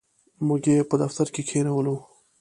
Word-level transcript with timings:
موږ 0.47 0.61
یې 0.71 0.87
په 0.89 0.95
دفتر 1.03 1.27
کې 1.33 1.41
کښېنولو. 1.47 1.95